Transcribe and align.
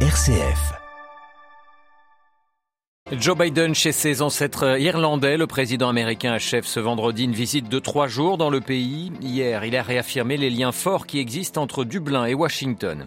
RCF. 0.00 0.85
Joe 3.12 3.38
Biden 3.38 3.72
chez 3.72 3.92
ses 3.92 4.20
ancêtres 4.20 4.80
irlandais, 4.80 5.36
le 5.36 5.46
président 5.46 5.88
américain 5.88 6.32
achève 6.32 6.64
ce 6.64 6.80
vendredi 6.80 7.22
une 7.22 7.34
visite 7.34 7.68
de 7.68 7.78
trois 7.78 8.08
jours 8.08 8.36
dans 8.36 8.50
le 8.50 8.60
pays. 8.60 9.12
Hier, 9.22 9.64
il 9.64 9.76
a 9.76 9.82
réaffirmé 9.84 10.36
les 10.36 10.50
liens 10.50 10.72
forts 10.72 11.06
qui 11.06 11.20
existent 11.20 11.62
entre 11.62 11.84
Dublin 11.84 12.26
et 12.26 12.34
Washington. 12.34 13.06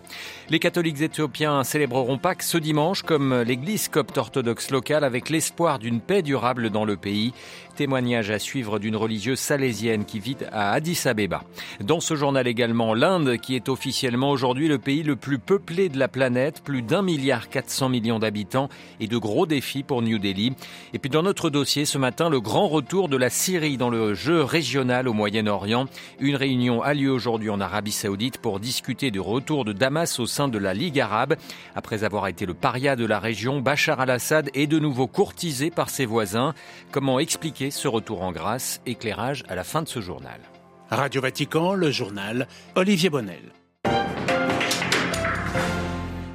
Les 0.49 0.59
catholiques 0.59 1.01
éthiopiens 1.01 1.65
célébreront 1.65 2.17
Pâques 2.17 2.43
ce 2.43 2.57
dimanche 2.57 3.03
comme 3.03 3.41
l'église 3.41 3.89
copte 3.89 4.17
orthodoxe 4.17 4.71
locale 4.71 5.03
avec 5.03 5.29
l'espoir 5.29 5.79
d'une 5.79 5.99
paix 5.99 6.21
durable 6.21 6.69
dans 6.69 6.85
le 6.85 6.95
pays. 6.95 7.33
Témoignage 7.75 8.29
à 8.31 8.39
suivre 8.39 8.79
d'une 8.79 8.95
religieuse 8.95 9.39
salésienne 9.39 10.05
qui 10.05 10.19
vit 10.19 10.37
à 10.51 10.71
Addis 10.71 11.01
Abeba. 11.05 11.43
Dans 11.81 11.99
ce 11.99 12.15
journal 12.15 12.47
également, 12.47 12.93
l'Inde 12.93 13.37
qui 13.37 13.55
est 13.55 13.69
officiellement 13.69 14.31
aujourd'hui 14.31 14.69
le 14.69 14.79
pays 14.79 15.03
le 15.03 15.17
plus 15.17 15.39
peuplé 15.39 15.89
de 15.89 15.99
la 15.99 16.07
planète, 16.07 16.61
plus 16.63 16.81
d'un 16.81 17.01
milliard 17.01 17.49
quatre 17.49 17.69
cents 17.69 17.89
millions 17.89 18.19
d'habitants 18.19 18.69
et 18.99 19.07
de 19.07 19.17
gros 19.17 19.45
défis 19.45 19.83
pour 19.89 20.03
New 20.03 20.19
Delhi. 20.19 20.53
Et 20.93 20.99
puis 20.99 21.09
dans 21.09 21.23
notre 21.23 21.49
dossier 21.49 21.83
ce 21.85 21.97
matin, 21.97 22.29
le 22.29 22.39
grand 22.39 22.67
retour 22.67 23.09
de 23.09 23.17
la 23.17 23.31
Syrie 23.31 23.75
dans 23.75 23.89
le 23.89 24.13
jeu 24.13 24.43
régional 24.43 25.07
au 25.07 25.13
Moyen-Orient. 25.13 25.87
Une 26.19 26.35
réunion 26.35 26.83
a 26.83 26.93
lieu 26.93 27.09
aujourd'hui 27.09 27.49
en 27.49 27.59
Arabie 27.59 27.91
Saoudite 27.91 28.37
pour 28.37 28.59
discuter 28.59 29.09
du 29.09 29.19
retour 29.19 29.65
de 29.65 29.73
Damas 29.73 30.19
au 30.19 30.27
sein 30.27 30.47
de 30.47 30.59
la 30.59 30.75
Ligue 30.75 30.99
arabe. 30.99 31.37
Après 31.75 32.03
avoir 32.03 32.27
été 32.27 32.45
le 32.45 32.53
paria 32.53 32.95
de 32.95 33.05
la 33.05 33.19
région, 33.19 33.61
Bachar 33.61 33.99
al-Assad 33.99 34.51
est 34.53 34.67
de 34.67 34.77
nouveau 34.77 35.07
courtisé 35.07 35.71
par 35.71 35.89
ses 35.89 36.05
voisins. 36.05 36.53
Comment 36.91 37.17
expliquer 37.17 37.71
ce 37.71 37.87
retour 37.87 38.21
en 38.21 38.31
grâce, 38.31 38.81
éclairage 38.85 39.43
à 39.49 39.55
la 39.55 39.63
fin 39.63 39.81
de 39.81 39.87
ce 39.87 40.01
journal. 40.01 40.39
Radio 40.91 41.19
Vatican, 41.19 41.73
le 41.73 41.89
journal, 41.89 42.47
Olivier 42.75 43.09
Bonnel. 43.09 43.53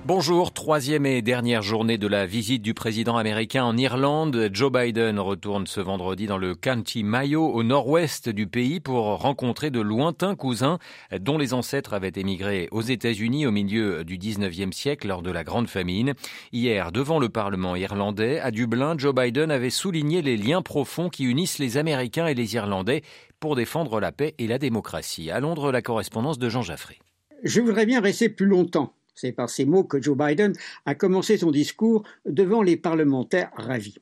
Bonjour, 0.07 0.53
troisième 0.53 1.07
et 1.07 1.23
dernière 1.23 1.63
journée 1.63 1.97
de 1.97 2.07
la 2.07 2.27
visite 2.27 2.61
du 2.61 2.75
président 2.75 3.17
américain 3.17 3.65
en 3.65 3.75
Irlande. 3.75 4.51
Joe 4.53 4.71
Biden 4.71 5.19
retourne 5.19 5.67
ce 5.67 5.81
vendredi 5.81 6.27
dans 6.27 6.37
le 6.37 6.55
County 6.55 7.03
Mayo 7.03 7.49
au 7.49 7.63
nord-ouest 7.63 8.29
du 8.29 8.47
pays 8.47 8.81
pour 8.81 9.07
rencontrer 9.23 9.71
de 9.71 9.81
lointains 9.81 10.37
cousins 10.37 10.79
dont 11.19 11.39
les 11.39 11.55
ancêtres 11.55 11.95
avaient 11.95 12.13
émigré 12.17 12.69
aux 12.71 12.83
États-Unis 12.83 13.47
au 13.47 13.51
milieu 13.51 14.05
du 14.05 14.19
19e 14.19 14.73
siècle 14.73 15.09
lors 15.09 15.23
de 15.23 15.31
la 15.31 15.43
Grande 15.43 15.69
Famine. 15.69 16.13
Hier, 16.53 16.93
devant 16.93 17.19
le 17.19 17.31
Parlement 17.31 17.75
irlandais, 17.75 18.41
à 18.41 18.51
Dublin, 18.51 18.97
Joe 18.99 19.15
Biden 19.15 19.51
avait 19.51 19.71
souligné 19.71 20.21
les 20.21 20.37
liens 20.37 20.61
profonds 20.61 21.09
qui 21.09 21.25
unissent 21.25 21.59
les 21.59 21.79
Américains 21.79 22.27
et 22.27 22.35
les 22.35 22.57
Irlandais 22.57 23.01
pour 23.41 23.57
défendre 23.57 24.01
la 24.01 24.13
paix 24.13 24.35
et 24.37 24.49
la 24.49 24.59
démocratie. 24.59 25.31
À 25.31 25.41
Londres, 25.41 25.73
la 25.73 25.81
correspondance 25.81 26.39
de 26.39 26.51
Jean 26.51 26.61
Jaffré. 26.61 26.99
Je 27.43 27.63
voudrais 27.63 27.87
bien 27.87 28.03
rester 28.03 28.29
plus 28.29 28.47
longtemps 28.47 28.93
c'est 29.15 29.33
par 29.33 29.51
ces 29.51 29.65
mots 29.65 29.85
que 29.85 30.01
Joe 30.01 30.17
Biden 30.17 30.53
a 30.87 30.95
commencé 30.95 31.37
son 31.37 31.51
discours 31.51 32.05
devant 32.27 32.63
les 32.63 32.77
parlementaires 32.77 33.51
ravis. 33.55 33.99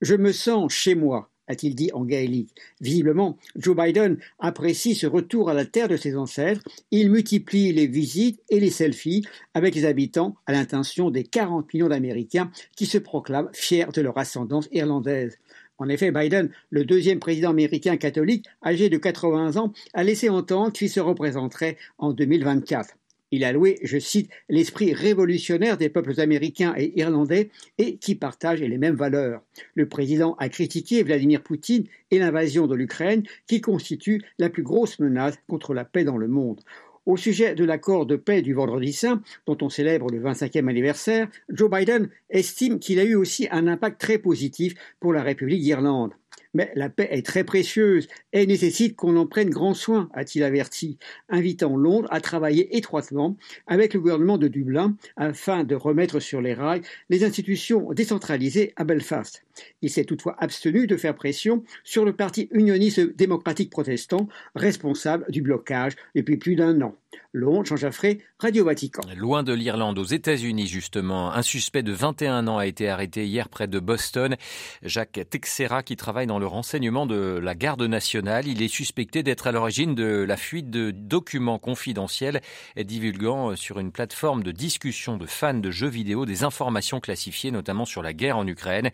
Je 0.00 0.14
me 0.14 0.32
sens 0.32 0.72
chez 0.72 0.94
moi, 0.94 1.30
a-t-il 1.46 1.74
dit 1.74 1.90
en 1.92 2.04
gaélique. 2.04 2.54
Visiblement, 2.80 3.36
Joe 3.56 3.76
Biden 3.76 4.18
apprécie 4.38 4.94
ce 4.94 5.06
retour 5.06 5.50
à 5.50 5.54
la 5.54 5.64
terre 5.64 5.88
de 5.88 5.96
ses 5.96 6.16
ancêtres. 6.16 6.62
Il 6.90 7.10
multiplie 7.10 7.72
les 7.72 7.86
visites 7.86 8.42
et 8.48 8.60
les 8.60 8.70
selfies 8.70 9.24
avec 9.54 9.74
les 9.74 9.84
habitants 9.84 10.36
à 10.46 10.52
l'intention 10.52 11.10
des 11.10 11.24
40 11.24 11.72
millions 11.72 11.88
d'Américains 11.88 12.50
qui 12.76 12.86
se 12.86 12.98
proclament 12.98 13.50
fiers 13.52 13.86
de 13.92 14.00
leur 14.00 14.16
ascendance 14.18 14.68
irlandaise. 14.72 15.38
En 15.78 15.88
effet, 15.88 16.12
Biden, 16.12 16.50
le 16.70 16.84
deuxième 16.84 17.18
président 17.18 17.50
américain 17.50 17.96
catholique, 17.96 18.46
âgé 18.64 18.88
de 18.88 18.96
80 18.96 19.56
ans, 19.56 19.72
a 19.92 20.04
laissé 20.04 20.28
entendre 20.28 20.72
qu'il 20.72 20.88
se 20.88 21.00
représenterait 21.00 21.76
en 21.98 22.12
2024. 22.12 22.94
Il 23.34 23.42
a 23.42 23.50
loué, 23.50 23.80
je 23.82 23.98
cite, 23.98 24.30
l'esprit 24.48 24.94
révolutionnaire 24.94 25.76
des 25.76 25.88
peuples 25.88 26.20
américains 26.20 26.72
et 26.76 26.96
irlandais 27.00 27.50
et 27.78 27.96
qui 27.96 28.14
partagent 28.14 28.60
les 28.60 28.78
mêmes 28.78 28.94
valeurs. 28.94 29.42
Le 29.74 29.88
président 29.88 30.36
a 30.38 30.48
critiqué 30.48 31.02
Vladimir 31.02 31.42
Poutine 31.42 31.82
et 32.12 32.20
l'invasion 32.20 32.68
de 32.68 32.76
l'Ukraine 32.76 33.24
qui 33.48 33.60
constitue 33.60 34.22
la 34.38 34.50
plus 34.50 34.62
grosse 34.62 35.00
menace 35.00 35.34
contre 35.48 35.74
la 35.74 35.84
paix 35.84 36.04
dans 36.04 36.16
le 36.16 36.28
monde. 36.28 36.60
Au 37.06 37.16
sujet 37.16 37.56
de 37.56 37.64
l'accord 37.64 38.06
de 38.06 38.14
paix 38.14 38.40
du 38.40 38.54
Vendredi 38.54 38.92
Saint, 38.92 39.20
dont 39.46 39.58
on 39.62 39.68
célèbre 39.68 40.12
le 40.12 40.20
25e 40.20 40.68
anniversaire, 40.68 41.28
Joe 41.48 41.68
Biden 41.68 42.10
estime 42.30 42.78
qu'il 42.78 43.00
a 43.00 43.04
eu 43.04 43.16
aussi 43.16 43.48
un 43.50 43.66
impact 43.66 44.00
très 44.00 44.18
positif 44.18 44.74
pour 45.00 45.12
la 45.12 45.24
République 45.24 45.60
d'Irlande. 45.60 46.12
Mais 46.54 46.72
la 46.74 46.88
paix 46.88 47.08
est 47.10 47.26
très 47.26 47.44
précieuse 47.44 48.08
et 48.32 48.46
nécessite 48.46 48.96
qu'on 48.96 49.16
en 49.16 49.26
prenne 49.26 49.50
grand 49.50 49.74
soin, 49.74 50.08
a-t-il 50.14 50.44
averti, 50.44 50.98
invitant 51.28 51.76
Londres 51.76 52.08
à 52.10 52.20
travailler 52.20 52.76
étroitement 52.76 53.36
avec 53.66 53.94
le 53.94 54.00
gouvernement 54.00 54.38
de 54.38 54.48
Dublin 54.48 54.96
afin 55.16 55.64
de 55.64 55.74
remettre 55.74 56.20
sur 56.20 56.40
les 56.40 56.54
rails 56.54 56.82
les 57.10 57.24
institutions 57.24 57.92
décentralisées 57.92 58.72
à 58.76 58.84
Belfast. 58.84 59.44
Il 59.82 59.90
s'est 59.90 60.04
toutefois 60.04 60.36
abstenu 60.38 60.86
de 60.86 60.96
faire 60.96 61.14
pression 61.14 61.64
sur 61.82 62.04
le 62.04 62.14
parti 62.14 62.48
unioniste 62.52 63.16
démocratique 63.16 63.70
protestant, 63.70 64.28
responsable 64.54 65.26
du 65.28 65.42
blocage 65.42 65.94
depuis 66.14 66.36
plus 66.36 66.56
d'un 66.56 66.80
an. 66.82 66.96
Londres, 67.32 67.66
Jean 67.66 67.76
Jaffré, 67.76 68.20
Radio 68.38 68.64
Vatican. 68.64 69.02
Loin 69.16 69.42
de 69.42 69.52
l'Irlande, 69.52 69.98
aux 69.98 70.04
États-Unis 70.04 70.66
justement, 70.68 71.32
un 71.32 71.42
suspect 71.42 71.82
de 71.82 71.92
21 71.92 72.46
ans 72.46 72.58
a 72.58 72.66
été 72.66 72.88
arrêté 72.88 73.26
hier 73.26 73.48
près 73.48 73.66
de 73.66 73.78
Boston. 73.80 74.36
Jacques 74.82 75.20
Texera, 75.30 75.82
qui 75.82 75.96
travaille 75.96 76.26
dans 76.26 76.38
le 76.38 76.46
renseignement 76.46 77.06
de 77.06 77.38
la 77.42 77.54
garde 77.54 77.82
nationale, 77.82 78.46
il 78.46 78.62
est 78.62 78.68
suspecté 78.68 79.22
d'être 79.22 79.46
à 79.46 79.52
l'origine 79.52 79.94
de 79.94 80.24
la 80.26 80.36
fuite 80.36 80.70
de 80.70 80.92
documents 80.92 81.58
confidentiels 81.58 82.40
divulguant 82.76 83.56
sur 83.56 83.80
une 83.80 83.90
plateforme 83.90 84.42
de 84.42 84.52
discussion 84.52 85.16
de 85.16 85.26
fans 85.26 85.54
de 85.54 85.70
jeux 85.70 85.88
vidéo 85.88 86.26
des 86.26 86.44
informations 86.44 87.00
classifiées, 87.00 87.50
notamment 87.50 87.84
sur 87.84 88.02
la 88.02 88.12
guerre 88.12 88.38
en 88.38 88.46
Ukraine. 88.46 88.90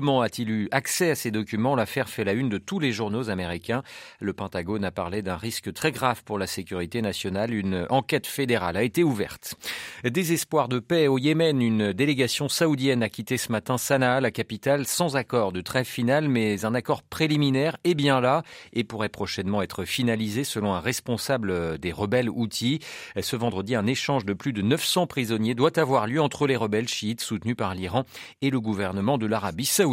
Comment 0.00 0.22
a-t-il 0.22 0.48
eu 0.48 0.68
accès 0.70 1.10
à 1.10 1.14
ces 1.14 1.30
documents? 1.30 1.74
L'affaire 1.74 2.08
fait 2.08 2.24
la 2.24 2.32
une 2.32 2.48
de 2.48 2.56
tous 2.56 2.78
les 2.78 2.90
journaux 2.90 3.28
américains. 3.28 3.82
Le 4.18 4.32
Pentagone 4.32 4.82
a 4.82 4.90
parlé 4.90 5.20
d'un 5.20 5.36
risque 5.36 5.74
très 5.74 5.92
grave 5.92 6.24
pour 6.24 6.38
la 6.38 6.46
sécurité 6.46 7.02
nationale 7.02 7.52
une 7.52 7.86
enquête 7.90 8.26
fédérale 8.26 8.78
a 8.78 8.82
été 8.82 9.04
ouverte. 9.04 9.56
Désespoir 10.02 10.68
de 10.68 10.78
paix 10.78 11.06
au 11.06 11.18
Yémen, 11.18 11.60
une 11.60 11.92
délégation 11.92 12.48
saoudienne 12.48 13.02
a 13.02 13.10
quitté 13.10 13.36
ce 13.36 13.52
matin 13.52 13.76
Sanaa, 13.76 14.22
la 14.22 14.30
capitale, 14.30 14.86
sans 14.86 15.16
accord 15.16 15.52
de 15.52 15.60
trêve 15.60 15.84
finale, 15.84 16.30
mais 16.30 16.64
un 16.64 16.74
accord 16.74 17.02
préliminaire 17.02 17.76
est 17.84 17.92
bien 17.92 18.22
là 18.22 18.42
et 18.72 18.84
pourrait 18.84 19.10
prochainement 19.10 19.60
être 19.60 19.84
finalisé 19.84 20.44
selon 20.44 20.72
un 20.72 20.80
responsable 20.80 21.76
des 21.76 21.92
rebelles 21.92 22.30
outils. 22.30 22.78
Ce 23.20 23.36
vendredi, 23.36 23.74
un 23.74 23.86
échange 23.86 24.24
de 24.24 24.32
plus 24.32 24.54
de 24.54 24.62
900 24.62 25.06
prisonniers 25.06 25.54
doit 25.54 25.78
avoir 25.78 26.06
lieu 26.06 26.22
entre 26.22 26.46
les 26.46 26.56
rebelles 26.56 26.88
chiites 26.88 27.20
soutenus 27.20 27.54
par 27.54 27.74
l'Iran 27.74 28.06
et 28.40 28.48
le 28.48 28.60
gouvernement 28.60 29.18
de 29.18 29.26
l'Arabie 29.26 29.66
saoudite. 29.66 29.89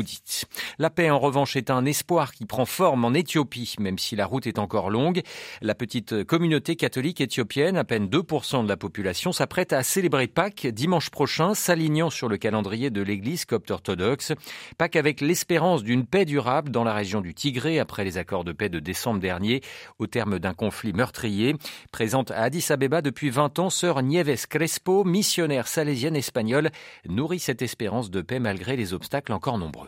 La 0.79 0.89
paix, 0.89 1.09
en 1.09 1.19
revanche, 1.19 1.55
est 1.55 1.69
un 1.69 1.85
espoir 1.85 2.33
qui 2.33 2.45
prend 2.45 2.65
forme 2.65 3.05
en 3.05 3.13
Éthiopie, 3.13 3.75
même 3.79 3.97
si 3.97 4.15
la 4.15 4.25
route 4.25 4.47
est 4.47 4.59
encore 4.59 4.89
longue. 4.89 5.21
La 5.61 5.75
petite 5.75 6.23
communauté 6.23 6.75
catholique 6.75 7.21
éthiopienne 7.21 7.77
à 7.77 7.83
peine 7.83 8.07
2% 8.07 8.63
de 8.63 8.69
la 8.69 8.77
population, 8.77 9.31
s'apprête 9.31 9.73
à 9.73 9.83
célébrer 9.83 10.27
Pâques 10.27 10.67
dimanche 10.67 11.09
prochain, 11.09 11.53
s'alignant 11.53 12.09
sur 12.09 12.29
le 12.29 12.37
calendrier 12.37 12.89
de 12.89 13.01
l'église 13.01 13.45
copte 13.45 13.71
orthodoxe. 13.71 14.33
Pâques 14.77 14.95
avec 14.95 15.21
l'espérance 15.21 15.83
d'une 15.83 16.05
paix 16.05 16.25
durable 16.25 16.71
dans 16.71 16.83
la 16.83 16.93
région 16.93 17.21
du 17.21 17.33
Tigré 17.33 17.79
après 17.79 18.03
les 18.03 18.17
accords 18.17 18.43
de 18.43 18.51
paix 18.51 18.69
de 18.69 18.79
décembre 18.79 19.19
dernier, 19.19 19.61
au 19.99 20.07
terme 20.07 20.39
d'un 20.39 20.53
conflit 20.53 20.93
meurtrier. 20.93 21.55
Présente 21.91 22.31
à 22.31 22.43
Addis 22.43 22.65
Abeba 22.69 23.01
depuis 23.01 23.29
20 23.29 23.59
ans, 23.59 23.69
sœur 23.69 24.01
Nieves 24.01 24.47
Crespo, 24.47 25.03
missionnaire 25.03 25.67
salésienne 25.67 26.15
espagnole, 26.15 26.71
nourrit 27.07 27.39
cette 27.39 27.61
espérance 27.61 28.09
de 28.09 28.21
paix 28.21 28.39
malgré 28.39 28.75
les 28.75 28.93
obstacles 28.93 29.33
encore 29.33 29.57
nombreux. 29.57 29.86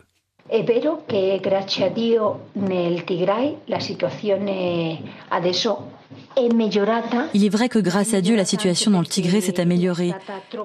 È 0.50 0.64
vero 0.64 1.04
che 1.06 1.38
grazie 1.40 1.86
a 1.86 1.88
Dio 1.90 2.46
nel 2.54 3.04
Tigray 3.04 3.58
la 3.66 3.78
situazione 3.78 5.00
adesso 5.28 5.92
il 6.36 7.44
est 7.44 7.48
vrai 7.48 7.68
que 7.68 7.78
grâce 7.78 8.14
à 8.14 8.20
Dieu, 8.20 8.36
la 8.36 8.44
situation 8.44 8.90
dans 8.90 9.00
le 9.00 9.06
Tigré 9.06 9.40
s'est 9.40 9.60
améliorée. 9.60 10.12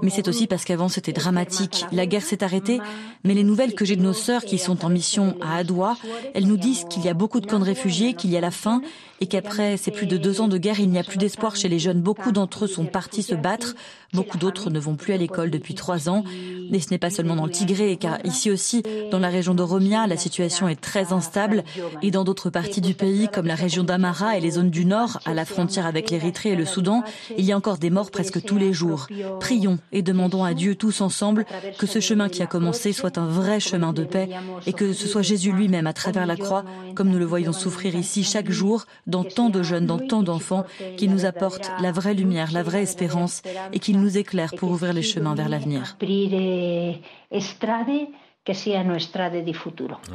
Mais 0.01 0.09
c'est 0.09 0.27
aussi 0.27 0.47
parce 0.47 0.63
qu'avant 0.63 0.89
c'était 0.89 1.11
dramatique. 1.11 1.85
La 1.91 2.05
guerre 2.05 2.23
s'est 2.23 2.43
arrêtée, 2.43 2.79
mais 3.23 3.33
les 3.33 3.43
nouvelles 3.43 3.73
que 3.73 3.85
j'ai 3.85 3.95
de 3.95 4.01
nos 4.01 4.13
sœurs 4.13 4.45
qui 4.45 4.57
sont 4.57 4.85
en 4.85 4.89
mission 4.89 5.35
à 5.41 5.57
Adoua, 5.57 5.97
elles 6.33 6.47
nous 6.47 6.57
disent 6.57 6.85
qu'il 6.89 7.03
y 7.03 7.09
a 7.09 7.13
beaucoup 7.13 7.39
de 7.39 7.47
camps 7.47 7.59
de 7.59 7.65
réfugiés, 7.65 8.13
qu'il 8.13 8.31
y 8.31 8.37
a 8.37 8.41
la 8.41 8.51
faim 8.51 8.81
et 9.21 9.27
qu'après 9.27 9.77
ces 9.77 9.91
plus 9.91 10.07
de 10.07 10.17
deux 10.17 10.41
ans 10.41 10.47
de 10.47 10.57
guerre, 10.57 10.79
il 10.79 10.89
n'y 10.89 10.99
a 10.99 11.03
plus 11.03 11.17
d'espoir 11.17 11.55
chez 11.55 11.69
les 11.69 11.79
jeunes. 11.79 12.01
Beaucoup 12.01 12.31
d'entre 12.31 12.65
eux 12.65 12.67
sont 12.67 12.85
partis 12.85 13.23
se 13.23 13.35
battre, 13.35 13.75
beaucoup 14.13 14.37
d'autres 14.37 14.69
ne 14.69 14.79
vont 14.79 14.95
plus 14.95 15.13
à 15.13 15.17
l'école 15.17 15.51
depuis 15.51 15.73
trois 15.73 16.09
ans. 16.09 16.23
Et 16.71 16.79
ce 16.79 16.89
n'est 16.91 16.97
pas 16.97 17.09
seulement 17.09 17.35
dans 17.35 17.45
le 17.45 17.51
Tigré, 17.51 17.95
car 17.97 18.17
ici 18.25 18.51
aussi, 18.51 18.83
dans 19.11 19.19
la 19.19 19.29
région 19.29 19.53
de 19.53 19.63
Romia, 19.63 20.07
la 20.07 20.17
situation 20.17 20.67
est 20.67 20.79
très 20.79 21.13
instable 21.13 21.63
et 22.01 22.11
dans 22.11 22.23
d'autres 22.23 22.49
parties 22.49 22.81
du 22.81 22.93
pays, 22.93 23.29
comme 23.31 23.45
la 23.45 23.55
région 23.55 23.83
d'Amara 23.83 24.37
et 24.37 24.41
les 24.41 24.51
zones 24.51 24.69
du 24.69 24.85
nord, 24.85 25.19
à 25.25 25.33
la 25.33 25.45
avec 25.83 26.11
l'Érythrée 26.11 26.49
et 26.49 26.55
le 26.55 26.65
Soudan, 26.65 27.03
il 27.37 27.45
y 27.45 27.51
a 27.51 27.57
encore 27.57 27.77
des 27.77 27.89
morts 27.89 28.11
presque 28.11 28.43
tous 28.43 28.57
les 28.57 28.73
jours. 28.73 29.07
Prions 29.39 29.79
et 29.91 30.01
demandons 30.01 30.43
à 30.43 30.53
Dieu 30.53 30.75
tous 30.75 31.01
ensemble 31.01 31.45
que 31.77 31.87
ce 31.87 31.99
chemin 31.99 32.29
qui 32.29 32.41
a 32.41 32.47
commencé 32.47 32.93
soit 32.93 33.17
un 33.17 33.27
vrai 33.27 33.59
chemin 33.59 33.93
de 33.93 34.03
paix 34.03 34.29
et 34.67 34.73
que 34.73 34.93
ce 34.93 35.07
soit 35.07 35.21
Jésus 35.21 35.51
lui-même 35.51 35.87
à 35.87 35.93
travers 35.93 36.25
la 36.25 36.35
croix, 36.35 36.65
comme 36.95 37.09
nous 37.09 37.19
le 37.19 37.25
voyons 37.25 37.53
souffrir 37.53 37.95
ici 37.95 38.23
chaque 38.23 38.51
jour, 38.51 38.85
dans 39.07 39.23
tant 39.23 39.49
de 39.49 39.63
jeunes, 39.63 39.85
dans 39.85 39.99
tant 39.99 40.23
d'enfants, 40.23 40.65
qui 40.97 41.07
nous 41.07 41.25
apporte 41.25 41.71
la 41.81 41.91
vraie 41.91 42.13
lumière, 42.13 42.51
la 42.51 42.63
vraie 42.63 42.83
espérance 42.83 43.41
et 43.71 43.79
qui 43.79 43.93
nous 43.93 44.17
éclaire 44.17 44.53
pour 44.57 44.71
ouvrir 44.71 44.93
les 44.93 45.03
chemins 45.03 45.35
vers 45.35 45.49
l'avenir 45.49 45.95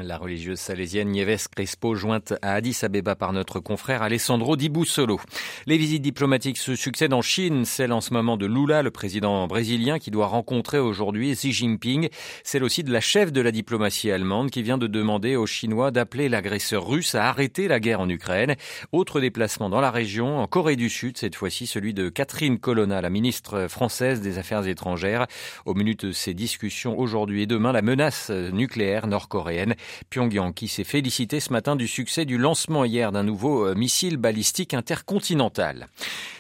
La 0.01 0.17
religieuse 0.17 0.61
salésienne 0.61 1.09
Nieves 1.09 1.49
Crespo, 1.49 1.97
jointe 1.97 2.33
à 2.43 2.53
Addis 2.53 2.79
Abeba 2.83 3.17
par 3.17 3.33
notre 3.33 3.59
confrère 3.59 4.03
Alessandro 4.03 4.55
Di 4.55 4.69
Bussolo. 4.69 5.19
Les 5.67 5.77
visites 5.77 6.03
diplomatiques 6.03 6.59
se 6.59 6.77
succèdent 6.77 7.13
en 7.13 7.23
Chine, 7.23 7.65
celle 7.65 7.93
en 7.93 8.01
ce 8.01 8.15
moment 8.15 8.37
de 8.37 8.47
Lula, 8.47 8.85
le 8.85 8.93
président 8.93 9.49
brésilien, 9.49 9.99
qui 9.99 10.13
doit 10.13 10.29
rencontrer 10.29 10.79
aujourd'hui 10.79 11.33
Xi 11.33 11.53
Jinping, 11.53 12.09
celle 12.45 12.63
aussi 12.63 12.85
de 12.85 12.93
la 12.93 13.01
chef 13.01 13.33
de 13.33 13.41
la 13.41 13.51
diplomatie 13.51 14.13
allemande, 14.13 14.53
qui 14.53 14.63
vient 14.63 14.79
de 14.79 14.87
demander 14.87 15.35
aux 15.35 15.47
Chinois 15.47 15.91
d'appeler 15.91 16.29
l'agresseur 16.29 16.87
russe 16.87 17.17
à 17.17 17.29
arrêter 17.29 17.67
la 17.67 17.81
guerre 17.81 17.99
en 17.99 18.09
Ukraine. 18.09 18.55
Autre 18.93 19.21
déplacement 19.21 19.71
dans 19.71 19.81
la 19.81 19.91
région, 19.91 20.39
en 20.39 20.47
Corée 20.47 20.77
du 20.77 20.89
Sud, 20.89 21.19
cette 21.19 21.35
fois-ci 21.35 21.67
celui 21.67 21.95
de 21.95 22.09
Catherine 22.09 22.61
Colonna, 22.61 23.01
la 23.01 23.11
ministre 23.11 23.67
française 23.67 24.21
des 24.21 24.39
Affaires 24.39 24.69
étrangères. 24.69 25.27
Au 25.67 25.75
menu 25.75 25.97
de 25.97 26.13
ces 26.13 26.33
discussions 26.33 26.97
aujourd'hui 26.97 27.43
et 27.43 27.47
demain, 27.49 27.73
la 27.73 27.83
menace 27.83 28.20
nucléaire 28.29 29.07
nord-coréenne. 29.07 29.75
Pyongyang 30.11 30.53
qui 30.53 30.69
s'est 30.69 30.85
félicité 30.85 31.41
ce 31.41 31.53
matin 31.53 31.77
du 31.77 31.89
succès 31.89 32.25
du 32.27 32.37
lancement 32.37 32.85
hier 32.85 33.13
d'un 33.13 33.23
nouveau 33.23 33.67
euh, 33.67 33.75
missile 33.75 34.19
balistique 34.19 34.75
intercontinental. 34.75 35.87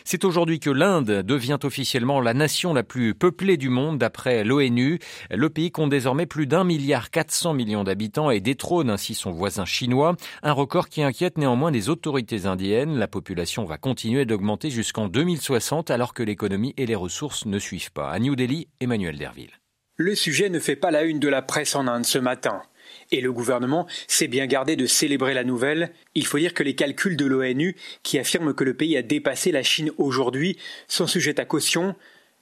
C'est 0.04 0.24
aujourd'hui 0.24 0.58
que 0.58 0.70
l'Inde 0.70 1.22
devient 1.22 1.58
officiellement 1.62 2.20
la 2.20 2.34
nation 2.34 2.74
la 2.74 2.82
plus 2.82 3.14
peuplée 3.14 3.56
du 3.56 3.68
monde 3.68 3.98
d'après 3.98 4.42
l'ONU. 4.44 4.98
Le 5.30 5.50
pays 5.50 5.70
compte 5.70 5.90
désormais 5.90 6.26
plus 6.26 6.46
d'un 6.46 6.64
milliard 6.64 7.10
quatre 7.10 7.30
cents 7.30 7.54
millions 7.54 7.84
d'habitants 7.84 8.30
et 8.30 8.40
détrône 8.40 8.90
ainsi 8.90 9.14
son 9.14 9.30
voisin 9.30 9.64
chinois. 9.64 10.16
Un 10.42 10.52
record 10.52 10.88
qui 10.88 11.02
inquiète 11.02 11.38
néanmoins 11.38 11.70
les 11.70 11.88
autorités 11.88 12.46
indiennes. 12.46 12.98
La 12.98 13.08
population 13.08 13.64
va 13.64 13.78
continuer 13.78 14.24
d'augmenter 14.24 14.70
jusqu'en 14.70 15.06
2060 15.06 15.90
alors 15.90 16.14
que 16.14 16.22
l'économie 16.22 16.74
et 16.76 16.86
les 16.86 16.96
ressources 16.96 17.46
ne 17.46 17.58
suivent 17.58 17.92
pas. 17.92 18.10
À 18.10 18.18
New 18.18 18.34
Delhi, 18.34 18.68
Emmanuel 18.80 19.16
Derville. 19.16 19.59
Le 20.02 20.14
sujet 20.14 20.48
ne 20.48 20.60
fait 20.60 20.76
pas 20.76 20.90
la 20.90 21.02
une 21.02 21.18
de 21.18 21.28
la 21.28 21.42
presse 21.42 21.74
en 21.74 21.86
Inde 21.86 22.06
ce 22.06 22.16
matin. 22.16 22.62
Et 23.10 23.20
le 23.20 23.34
gouvernement 23.34 23.86
s'est 24.08 24.28
bien 24.28 24.46
gardé 24.46 24.74
de 24.74 24.86
célébrer 24.86 25.34
la 25.34 25.44
nouvelle. 25.44 25.92
Il 26.14 26.24
faut 26.24 26.38
dire 26.38 26.54
que 26.54 26.62
les 26.62 26.74
calculs 26.74 27.18
de 27.18 27.26
l'ONU, 27.26 27.76
qui 28.02 28.18
affirment 28.18 28.54
que 28.54 28.64
le 28.64 28.72
pays 28.72 28.96
a 28.96 29.02
dépassé 29.02 29.52
la 29.52 29.62
Chine 29.62 29.90
aujourd'hui, 29.98 30.56
sont 30.88 31.06
sujets 31.06 31.38
à 31.38 31.44
caution. 31.44 31.94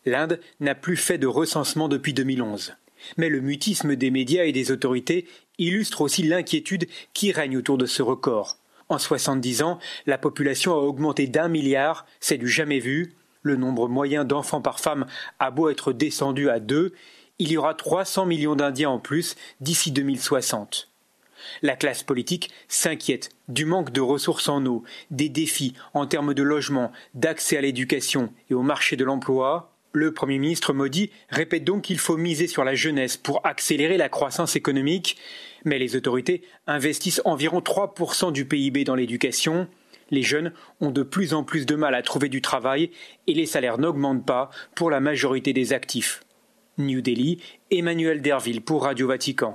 L'Inde 0.07 0.39
n'a 0.61 0.77
plus 0.77 0.97
fait 0.97 1.19
de 1.19 1.27
recensement 1.27 1.89
depuis 1.89 2.15
2011. 2.15 2.77
Mais 3.17 3.29
le 3.29 3.41
mutisme 3.41 3.97
des 3.97 4.13
médias 4.13 4.45
et 4.45 4.53
des 4.53 4.71
autorités 4.71 5.27
illustre 5.59 6.03
aussi 6.03 6.23
l'inquiétude 6.23 6.87
qui 7.13 7.33
règne 7.33 7.57
autour 7.57 7.77
de 7.77 7.87
ce 7.87 8.03
record. 8.03 8.59
En 8.89 8.99
70 8.99 9.63
ans, 9.63 9.81
la 10.07 10.17
population 10.17 10.75
a 10.75 10.77
augmenté 10.77 11.27
d'un 11.27 11.49
milliard, 11.49 12.07
c'est 12.21 12.39
du 12.39 12.47
jamais 12.47 12.79
vu. 12.79 13.15
Le 13.43 13.57
nombre 13.57 13.89
moyen 13.89 14.25
d'enfants 14.25 14.63
par 14.63 14.79
femme 14.79 15.07
a 15.41 15.51
beau 15.51 15.69
être 15.71 15.93
descendu 15.93 16.51
à 16.51 16.61
deux, 16.61 16.93
il 17.39 17.53
y 17.53 17.57
aura 17.57 17.75
300 17.75 18.27
millions 18.27 18.57
d'Indiens 18.57 18.91
en 18.91 18.99
plus 18.99 19.37
d'ici 19.61 19.93
2060. 19.93 20.89
La 21.63 21.77
classe 21.77 22.03
politique 22.03 22.51
s'inquiète 22.67 23.31
du 23.47 23.65
manque 23.65 23.93
de 23.93 24.01
ressources 24.01 24.49
en 24.49 24.65
eau, 24.67 24.83
des 25.11 25.29
défis 25.29 25.75
en 25.95 26.07
termes 26.07 26.35
de 26.35 26.43
logement, 26.43 26.93
d'accès 27.15 27.57
à 27.57 27.61
l'éducation 27.61 28.33
et 28.51 28.55
au 28.55 28.63
marché 28.63 28.97
de 28.97 29.05
l'emploi. 29.05 29.73
Le 29.93 30.13
Premier 30.13 30.39
ministre 30.39 30.73
Modi 30.73 31.11
répète 31.31 31.65
donc 31.65 31.83
qu'il 31.83 31.99
faut 31.99 32.17
miser 32.17 32.49
sur 32.49 32.65
la 32.65 32.75
jeunesse 32.75 33.17
pour 33.17 33.47
accélérer 33.47 33.97
la 33.97 34.09
croissance 34.09 34.57
économique, 34.57 35.17
mais 35.65 35.79
les 35.79 35.97
autorités 35.97 36.43
investissent 36.67 37.23
environ 37.25 37.61
3% 37.61 38.33
du 38.33 38.45
PIB 38.45 38.85
dans 38.85 38.97
l'éducation. 38.97 39.69
Les 40.11 40.23
jeunes 40.23 40.53
ont 40.81 40.91
de 40.91 41.03
plus 41.03 41.35
en 41.35 41.45
plus 41.45 41.67
de 41.67 41.77
mal 41.77 41.95
à 41.95 42.03
trouver 42.03 42.29
du 42.29 42.43
travail 42.43 42.91
et 43.27 43.35
les 43.35 43.47
salaires 43.47 43.79
n'augmentent 43.79 44.27
pas 44.27 44.51
pour 44.75 44.91
la 44.91 45.01
majorité 45.01 45.53
des 45.53 45.73
actifs. 45.73 46.23
New 46.79 47.01
Delhi, 47.01 47.43
Emmanuel 47.71 48.23
Derville 48.23 48.61
pour 48.61 48.85
Radio 48.85 49.09
Vatican. 49.09 49.55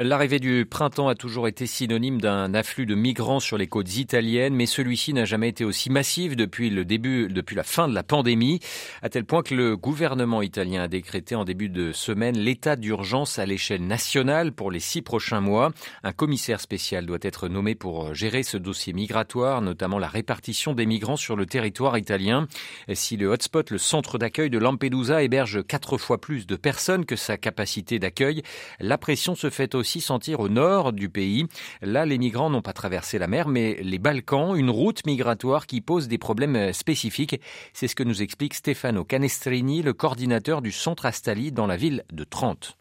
L'arrivée 0.00 0.38
du 0.38 0.64
printemps 0.64 1.08
a 1.08 1.16
toujours 1.16 1.48
été 1.48 1.66
synonyme 1.66 2.20
d'un 2.20 2.54
afflux 2.54 2.86
de 2.86 2.94
migrants 2.94 3.40
sur 3.40 3.58
les 3.58 3.66
côtes 3.66 3.96
italiennes, 3.96 4.54
mais 4.54 4.66
celui-ci 4.66 5.12
n'a 5.12 5.24
jamais 5.24 5.48
été 5.48 5.64
aussi 5.64 5.90
massif 5.90 6.36
depuis 6.36 6.70
le 6.70 6.84
début, 6.84 7.26
depuis 7.26 7.56
la 7.56 7.64
fin 7.64 7.88
de 7.88 7.94
la 7.94 8.04
pandémie, 8.04 8.60
à 9.02 9.08
tel 9.08 9.24
point 9.24 9.42
que 9.42 9.56
le 9.56 9.76
gouvernement 9.76 10.40
italien 10.40 10.84
a 10.84 10.88
décrété 10.88 11.34
en 11.34 11.44
début 11.44 11.68
de 11.68 11.90
semaine 11.90 12.38
l'état 12.38 12.76
d'urgence 12.76 13.40
à 13.40 13.46
l'échelle 13.46 13.84
nationale 13.88 14.52
pour 14.52 14.70
les 14.70 14.78
six 14.78 15.02
prochains 15.02 15.40
mois. 15.40 15.72
Un 16.04 16.12
commissaire 16.12 16.60
spécial 16.60 17.04
doit 17.04 17.18
être 17.22 17.48
nommé 17.48 17.74
pour 17.74 18.14
gérer 18.14 18.44
ce 18.44 18.56
dossier 18.56 18.92
migratoire, 18.92 19.62
notamment 19.62 19.98
la 19.98 20.06
répartition 20.06 20.74
des 20.74 20.86
migrants 20.86 21.16
sur 21.16 21.34
le 21.34 21.44
territoire 21.44 21.98
italien. 21.98 22.46
Si 22.94 23.16
le 23.16 23.26
hotspot, 23.26 23.68
le 23.72 23.78
centre 23.78 24.16
d'accueil 24.16 24.48
de 24.48 24.58
Lampedusa, 24.58 25.24
héberge 25.24 25.66
quatre 25.66 25.98
fois 25.98 26.20
plus 26.20 26.46
de 26.46 26.54
personnes 26.54 27.04
que 27.04 27.16
sa 27.16 27.36
capacité 27.36 27.98
d'accueil, 27.98 28.44
la 28.78 28.96
pression 28.96 29.34
se 29.34 29.50
fait 29.50 29.74
aussi 29.74 29.87
aussi 29.88 30.02
sentir 30.02 30.40
au 30.40 30.50
nord 30.50 30.92
du 30.92 31.08
pays. 31.08 31.46
Là, 31.80 32.04
les 32.04 32.18
migrants 32.18 32.50
n'ont 32.50 32.60
pas 32.60 32.74
traversé 32.74 33.18
la 33.18 33.26
mer, 33.26 33.48
mais 33.48 33.78
les 33.80 33.98
Balkans, 33.98 34.54
une 34.54 34.68
route 34.68 35.06
migratoire 35.06 35.66
qui 35.66 35.80
pose 35.80 36.08
des 36.08 36.18
problèmes 36.18 36.74
spécifiques. 36.74 37.40
C'est 37.72 37.88
ce 37.88 37.96
que 37.96 38.02
nous 38.02 38.20
explique 38.20 38.52
Stefano 38.52 39.02
Canestrini, 39.04 39.80
le 39.80 39.94
coordinateur 39.94 40.60
du 40.60 40.72
centre 40.72 41.06
Astali 41.06 41.52
dans 41.52 41.66
la 41.66 41.76
ville 41.76 42.04
de 42.12 42.24
Trente. 42.24 42.76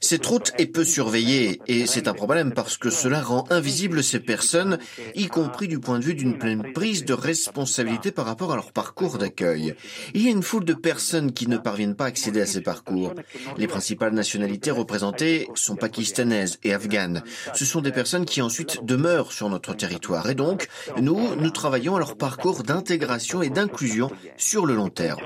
Cette 0.00 0.26
route 0.26 0.52
est 0.58 0.66
peu 0.66 0.84
surveillée 0.84 1.60
et 1.68 1.86
c'est 1.86 2.08
un 2.08 2.14
problème 2.14 2.52
parce 2.52 2.76
que 2.76 2.90
cela 2.90 3.20
rend 3.20 3.44
invisible 3.50 4.02
ces 4.02 4.18
personnes, 4.18 4.78
y 5.14 5.28
compris 5.28 5.68
du 5.68 5.78
point 5.78 6.00
de 6.00 6.04
vue 6.04 6.14
d'une 6.14 6.36
pleine 6.36 6.72
prise 6.72 7.04
de 7.04 7.14
responsabilité 7.14 8.10
par 8.10 8.26
rapport 8.26 8.52
à 8.52 8.56
leur 8.56 8.72
parcours 8.72 9.18
d'accueil. 9.18 9.74
Il 10.14 10.22
y 10.22 10.28
a 10.28 10.32
une 10.32 10.42
foule 10.42 10.64
de 10.64 10.74
personnes 10.74 11.32
qui 11.32 11.48
ne 11.48 11.56
parviennent 11.56 11.94
pas 11.94 12.04
à 12.04 12.08
accéder 12.08 12.40
à 12.40 12.46
ces 12.46 12.60
parcours. 12.60 13.14
Les 13.56 13.68
principales 13.68 14.14
nationalités 14.14 14.72
représentées 14.72 15.48
sont 15.54 15.76
pakistanaises 15.76 16.58
et 16.64 16.74
afghanes. 16.74 17.22
Ce 17.54 17.64
sont 17.64 17.80
des 17.80 17.92
personnes 17.92 18.24
qui 18.24 18.42
ensuite 18.42 18.84
demeurent 18.84 19.32
sur 19.32 19.48
notre 19.48 19.74
territoire 19.74 20.28
et 20.28 20.34
donc 20.34 20.66
nous, 21.00 21.36
nous 21.36 21.50
travaillons 21.50 21.94
à 21.94 21.98
leur 22.00 22.16
parcours 22.16 22.64
d'intégration 22.64 23.42
et 23.42 23.50
d'inclusion 23.50 24.10
sur 24.36 24.66
le 24.66 24.74
long 24.74 24.88
terme. 24.88 25.20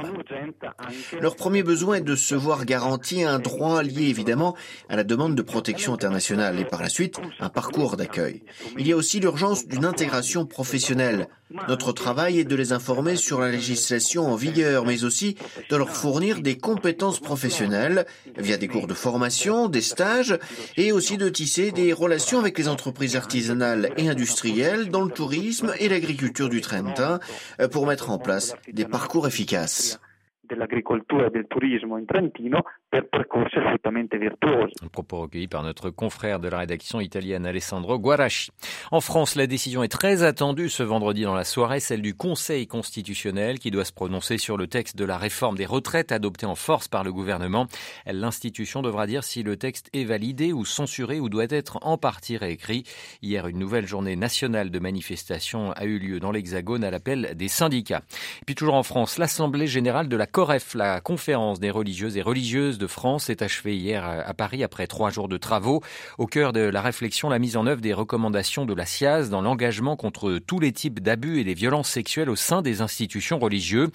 Leur 1.21 1.37
premier 1.37 1.63
besoin 1.63 1.97
est 1.97 2.01
de 2.03 2.18
se 2.19 2.35
voir 2.35 2.65
garanti 2.65 3.23
un 3.25 3.39
droit 3.39 3.83
lié 3.83 4.09
évidemment 4.09 4.55
à 4.89 4.97
la 4.97 5.05
demande 5.05 5.35
de 5.35 5.43
protection 5.43 5.95
internationale 5.95 6.59
et 6.59 6.65
par 6.65 6.83
la 6.83 6.89
suite 6.89 7.17
un 7.41 7.49
parcours 7.49 7.97
d'accueil. 7.97 8.43
Il 8.79 8.87
y 8.87 8.93
a 8.93 8.97
aussi 8.97 9.21
l'urgence 9.21 9.67
d'une 9.67 9.85
intégration 9.85 10.45
professionnelle. 10.45 11.29
Notre 11.67 11.93
travail 11.93 12.39
est 12.39 12.45
de 12.45 12.55
les 12.55 12.73
informer 12.73 13.17
sur 13.17 13.41
la 13.41 13.51
législation 13.51 14.27
en 14.27 14.37
vigueur, 14.37 14.85
mais 14.85 15.05
aussi 15.05 15.37
de 15.71 15.77
leur 15.77 15.89
fournir 15.89 16.43
des 16.43 16.59
compétences 16.59 17.21
professionnelles 17.21 18.05
via 18.37 18.59
des 18.59 18.69
cours 18.69 18.87
de 18.87 18.93
formation, 18.95 19.69
des 19.69 19.81
stages 19.81 20.39
et 20.77 20.93
aussi 20.93 21.17
de 21.17 21.29
tisser 21.31 21.73
des 21.73 21.95
relations 21.95 22.39
avec 22.39 22.59
les 22.59 22.69
entreprises 22.69 23.17
artisanales 23.17 23.91
et 23.97 24.11
industrielles 24.11 24.91
dans 24.91 25.03
le 25.03 25.11
tourisme 25.11 25.73
et 25.79 25.89
l'agriculture 25.89 26.51
du 26.51 26.61
Trentin 26.61 27.19
pour 27.71 27.87
mettre 27.87 28.11
en 28.11 28.19
place 28.19 28.55
des 28.71 28.85
parcours 28.85 29.27
efficaces 29.27 29.99
dell'agricoltura 30.49 31.27
e 31.27 31.31
del 31.31 31.47
turismo 31.47 31.99
in 31.99 32.07
Trentino 32.07 32.65
per 32.89 33.07
percorsi 33.09 33.59
assolutamente 33.59 34.19
virtuosi. 34.19 34.73
Un 34.83 34.89
propos 34.89 35.23
recueilli 35.23 35.47
par 35.47 35.63
notre 35.63 35.91
confrère 35.91 36.41
de 36.41 36.49
la 36.49 36.59
rédaction 36.59 37.01
italienne 37.01 37.47
Alessandro 37.47 37.99
Guarasci. 37.99 38.51
En 38.91 39.01
France, 39.01 39.37
la 39.37 39.47
décision 39.47 39.83
est 39.83 39.89
très 39.89 40.23
attendue 40.23 40.69
ce 40.71 40.83
vendredi 40.83 41.23
dans 41.23 41.35
la 41.35 41.45
soirée, 41.45 41.81
celle 41.81 42.03
du 42.03 42.15
Conseil 42.15 42.67
constitutionnel 42.67 43.59
qui 43.59 43.71
doit 43.71 43.85
se 43.85 43.93
prononcer 43.93 44.39
sur 44.39 44.57
le 44.57 44.67
texte 44.67 44.97
de 44.97 45.05
la 45.05 45.19
réforme 45.19 45.57
des 45.57 45.67
retraites 45.67 46.13
adopté 46.13 46.47
en 46.47 46.55
force 46.55 46.89
par 46.89 47.05
le 47.05 47.13
gouvernement. 47.13 47.67
L'institution 48.07 48.81
devra 48.81 49.07
dire 49.07 49.25
si 49.25 49.43
le 49.43 49.57
texte 49.57 49.91
est 49.93 50.05
validé 50.05 50.53
ou 50.53 50.65
censuré 50.65 51.21
ou 51.21 51.29
doit 51.29 51.47
être 51.51 51.79
en 51.83 51.99
partie 51.99 52.39
réécrit. 52.39 52.85
Hier, 53.23 53.47
une 53.47 53.59
nouvelle 53.59 53.87
journée 53.87 54.17
nationale 54.17 54.71
de 54.71 54.79
manifestation 54.79 55.73
a 55.73 55.85
eu 55.85 55.99
lieu 55.99 56.21
dans 56.21 56.33
l'Hexagone 56.33 56.85
à 56.85 56.91
l'appel 56.91 57.35
des 57.37 57.49
syndicats. 57.49 58.03
Puis 58.47 58.55
toujours 58.55 58.75
en 58.75 58.83
France, 58.83 59.19
l'Assemblée 59.19 59.67
générale 59.67 60.09
de 60.09 60.17
la 60.17 60.27
COREF, 60.39 60.75
la 60.75 61.01
conférence 61.01 61.59
des 61.59 61.73
religieuses 61.73 62.17
et 62.17 62.23
religieuses 62.23 62.79
de 62.79 62.87
France, 62.87 63.29
est 63.29 63.43
achevée 63.43 63.77
hier 63.77 64.05
à 64.07 64.33
Paris 64.35 64.63
après 64.63 64.87
trois 64.87 65.11
jours 65.11 65.27
de 65.27 65.37
travaux. 65.37 65.83
Au 66.17 66.27
cœur 66.27 66.53
de 66.53 66.61
la 66.61 66.81
réflexion, 66.81 67.29
la 67.29 67.41
mise 67.41 67.57
en 67.57 67.67
œuvre 67.67 67.81
des 67.81 67.93
recommandations 67.93 68.65
de 68.65 68.73
la 68.73 68.87
SIAZ 68.87 69.31
dans 69.31 69.41
l'engagement 69.41 69.97
contre 69.97 70.39
tous 70.39 70.61
les 70.61 70.71
types 70.71 71.01
d'abus 71.01 71.41
et 71.41 71.45
des 71.45 71.55
violences 71.55 71.89
sexuelles 71.89 72.31
au 72.31 72.37
sein 72.37 72.63
des 72.63 72.83
institutions 72.83 73.41
religieuses. 73.41 73.89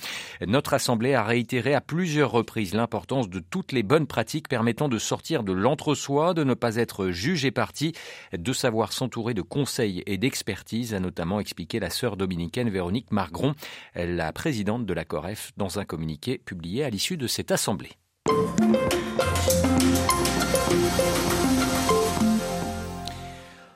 Notre 0.46 0.74
Assemblée 0.74 1.14
a 1.14 1.24
réitéré 1.24 1.74
à 1.74 1.80
plusieurs 1.80 2.32
reprises 2.32 2.74
l'importance 2.74 3.30
de 3.30 3.40
toutes 3.40 3.72
les 3.72 3.82
bonnes 3.82 4.06
pratiques 4.06 4.50
permettant 4.50 4.90
de 4.90 4.98
sortir 4.98 5.44
de 5.44 5.54
l'entre-soi, 5.54 6.34
de 6.34 6.44
ne 6.44 6.56
pas 6.56 6.76
être 6.76 7.12
juge 7.12 7.46
et 7.46 7.52
parti, 7.52 7.94
de 8.38 8.52
savoir 8.52 8.92
s'entourer 8.92 9.34
de 9.34 9.42
conseils 9.42 10.04
et 10.08 10.18
d'expertise, 10.18 10.94
a 10.94 11.00
notamment 11.00 11.40
expliqué 11.40 11.80
la 11.80 11.90
sœur 11.90 12.18
dominicaine 12.18 12.70
Véronique 12.70 13.14
Margron, 13.14 13.56
la 13.96 14.34
présidente 14.34 14.86
de 14.86 14.94
la 14.94 15.06
COREF, 15.06 15.54
dans 15.56 15.80
un 15.80 15.86
communiqué 15.86 16.33
publié 16.38 16.84
à 16.84 16.90
l'issue 16.90 17.18
de 17.18 17.28
cette 17.28 17.52
assemblée. 17.52 17.92